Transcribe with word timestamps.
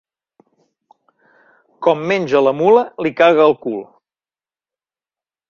Com 1.87 2.01
menja 2.13 2.41
la 2.47 2.55
mula 2.63 2.85
li 3.07 3.13
caga 3.21 3.47
el 3.51 3.55
cul. 3.67 3.79